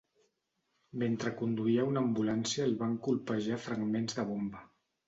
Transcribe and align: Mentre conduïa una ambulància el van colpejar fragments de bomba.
Mentre 1.03 1.33
conduïa 1.43 1.85
una 1.91 2.03
ambulància 2.07 2.67
el 2.71 2.75
van 2.83 2.99
colpejar 3.09 3.63
fragments 3.69 4.21
de 4.23 4.29
bomba. 4.35 4.69